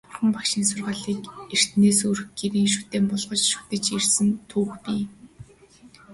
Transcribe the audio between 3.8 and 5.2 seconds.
ирсэн түүх бий.